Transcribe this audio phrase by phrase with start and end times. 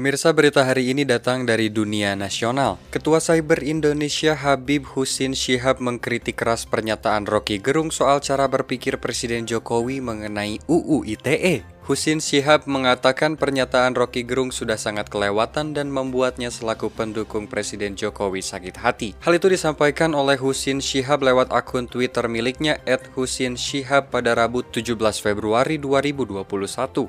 [0.00, 2.80] Pemirsa berita hari ini datang dari dunia nasional.
[2.88, 9.44] Ketua Cyber Indonesia Habib Husin Syihab mengkritik keras pernyataan Rocky Gerung soal cara berpikir Presiden
[9.44, 11.79] Jokowi mengenai UU ITE.
[11.90, 18.46] Husin Syihab mengatakan pernyataan Rocky Gerung sudah sangat kelewatan dan membuatnya selaku pendukung Presiden Jokowi
[18.46, 19.18] sakit hati.
[19.18, 22.78] Hal itu disampaikan oleh Husin Syihab lewat akun Twitter miliknya
[23.18, 26.46] Husin Syihab pada Rabu 17 Februari 2021.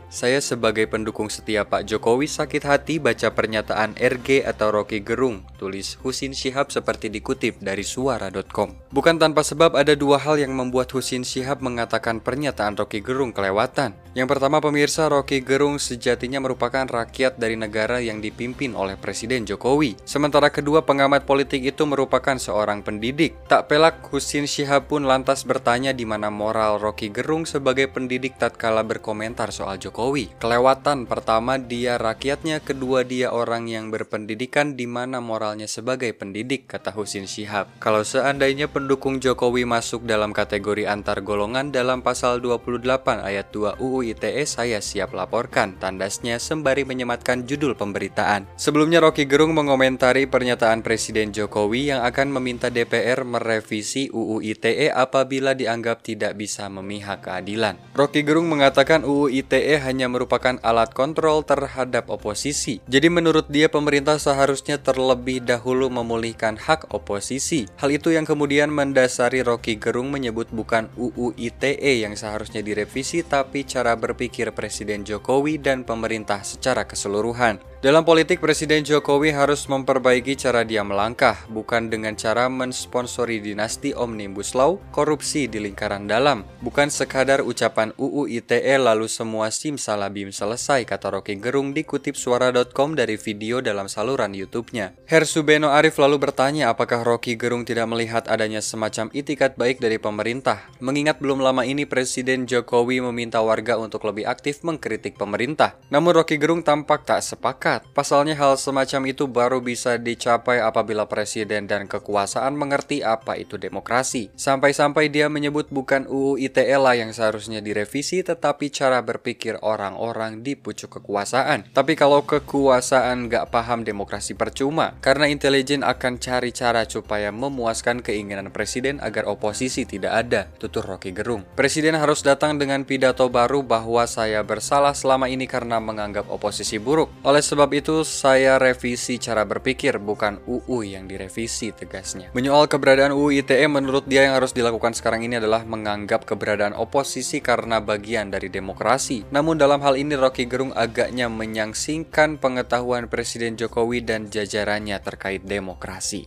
[0.10, 6.02] Saya sebagai pendukung setia Pak Jokowi sakit hati baca pernyataan RG atau Rocky Gerung, tulis
[6.02, 8.90] Husin Syihab seperti dikutip dari suara.com.
[8.90, 14.01] Bukan tanpa sebab ada dua hal yang membuat Husin Syihab mengatakan pernyataan Rocky Gerung kelewatan.
[14.12, 19.96] Yang pertama, pemirsa Rocky Gerung sejatinya merupakan rakyat dari negara yang dipimpin oleh Presiden Jokowi.
[20.04, 23.40] Sementara kedua pengamat politik itu merupakan seorang pendidik.
[23.48, 28.84] Tak pelak Husin Syihab pun lantas bertanya di mana moral Rocky Gerung sebagai pendidik tatkala
[28.84, 30.36] berkomentar soal Jokowi.
[30.44, 36.92] Kelewatan pertama dia rakyatnya, kedua dia orang yang berpendidikan di mana moralnya sebagai pendidik, kata
[36.92, 37.72] Husin Syihab.
[37.80, 42.84] Kalau seandainya pendukung Jokowi masuk dalam kategori antar golongan dalam pasal 28
[43.24, 48.50] ayat 2 UU ITE saya siap laporkan, tandasnya sembari menyematkan judul pemberitaan.
[48.58, 55.54] Sebelumnya Rocky Gerung mengomentari pernyataan Presiden Jokowi yang akan meminta DPR merevisi UU ITE apabila
[55.54, 57.78] dianggap tidak bisa memihak keadilan.
[57.94, 62.82] Rocky Gerung mengatakan UU ITE hanya merupakan alat kontrol terhadap oposisi.
[62.90, 67.70] Jadi menurut dia pemerintah seharusnya terlebih dahulu memulihkan hak oposisi.
[67.78, 73.64] Hal itu yang kemudian mendasari Rocky Gerung menyebut bukan UU ITE yang seharusnya direvisi tapi
[73.68, 77.71] cara berpikir Presiden Jokowi dan pemerintah secara keseluruhan.
[77.82, 84.54] Dalam politik, Presiden Jokowi harus memperbaiki cara dia melangkah, bukan dengan cara mensponsori dinasti Omnibus
[84.54, 86.46] Law, korupsi di lingkaran dalam.
[86.62, 93.18] Bukan sekadar ucapan UU ITE lalu semua simsalabim selesai, kata Rocky Gerung dikutip suara.com dari
[93.18, 94.94] video dalam saluran YouTube-nya.
[95.10, 100.70] Hersubeno Arif lalu bertanya apakah Rocky Gerung tidak melihat adanya semacam itikat baik dari pemerintah.
[100.78, 105.82] Mengingat belum lama ini Presiden Jokowi meminta warga untuk lebih aktif mengkritik pemerintah.
[105.90, 111.70] Namun Rocky Gerung tampak tak sepakat Pasalnya hal semacam itu baru bisa dicapai apabila presiden
[111.72, 114.34] dan kekuasaan mengerti apa itu demokrasi.
[114.36, 120.58] Sampai-sampai dia menyebut bukan UU ITE lah yang seharusnya direvisi tetapi cara berpikir orang-orang di
[120.58, 121.70] pucuk kekuasaan.
[121.72, 128.50] Tapi kalau kekuasaan nggak paham demokrasi percuma, karena intelijen akan cari cara supaya memuaskan keinginan
[128.50, 131.46] presiden agar oposisi tidak ada, tutur Rocky Gerung.
[131.54, 137.14] Presiden harus datang dengan pidato baru bahwa saya bersalah selama ini karena menganggap oposisi buruk.
[137.22, 142.34] Oleh sebab sebab itu saya revisi cara berpikir bukan UU yang direvisi tegasnya.
[142.34, 147.38] Menyoal keberadaan UU ITE menurut dia yang harus dilakukan sekarang ini adalah menganggap keberadaan oposisi
[147.38, 149.30] karena bagian dari demokrasi.
[149.30, 156.26] Namun dalam hal ini Rocky Gerung agaknya menyangsingkan pengetahuan Presiden Jokowi dan jajarannya terkait demokrasi.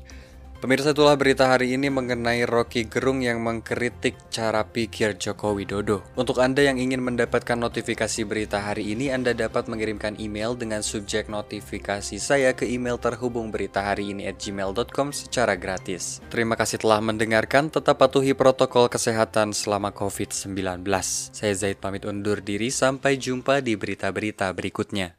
[0.64, 6.00] Pemirsa itulah berita hari ini mengenai Rocky Gerung yang mengkritik cara pikir Joko Widodo.
[6.16, 11.28] Untuk Anda yang ingin mendapatkan notifikasi berita hari ini, Anda dapat mengirimkan email dengan subjek
[11.28, 16.24] notifikasi saya ke email terhubung berita hari ini at gmail.com secara gratis.
[16.32, 20.80] Terima kasih telah mendengarkan, tetap patuhi protokol kesehatan selama COVID-19.
[21.28, 25.12] Saya Zaid pamit undur diri, sampai jumpa di berita-berita berikutnya.